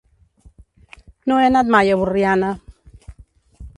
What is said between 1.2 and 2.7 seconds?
No he anat mai a Borriana.